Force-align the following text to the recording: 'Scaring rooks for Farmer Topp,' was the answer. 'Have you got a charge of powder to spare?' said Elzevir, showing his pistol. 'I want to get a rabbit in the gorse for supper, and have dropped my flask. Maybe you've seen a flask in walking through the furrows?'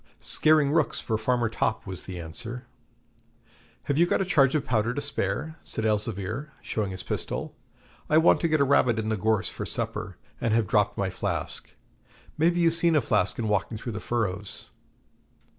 'Scaring 0.19 0.71
rooks 0.71 0.99
for 0.99 1.15
Farmer 1.15 1.47
Topp,' 1.47 1.85
was 1.85 2.05
the 2.05 2.19
answer. 2.19 2.65
'Have 3.83 3.99
you 3.99 4.07
got 4.07 4.19
a 4.19 4.25
charge 4.25 4.55
of 4.55 4.65
powder 4.65 4.95
to 4.95 4.99
spare?' 4.99 5.57
said 5.61 5.85
Elzevir, 5.85 6.51
showing 6.63 6.89
his 6.89 7.03
pistol. 7.03 7.53
'I 8.09 8.17
want 8.17 8.41
to 8.41 8.47
get 8.47 8.59
a 8.59 8.63
rabbit 8.63 8.97
in 8.97 9.09
the 9.09 9.15
gorse 9.15 9.51
for 9.51 9.63
supper, 9.63 10.17
and 10.41 10.55
have 10.55 10.65
dropped 10.65 10.97
my 10.97 11.11
flask. 11.11 11.75
Maybe 12.35 12.59
you've 12.61 12.73
seen 12.73 12.95
a 12.95 12.99
flask 13.01 13.37
in 13.37 13.47
walking 13.47 13.77
through 13.77 13.91
the 13.91 13.99
furrows?' 13.99 14.71